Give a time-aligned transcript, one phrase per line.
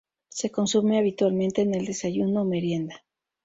[0.29, 3.03] Se consume habitualmente en el desayuno o merienda.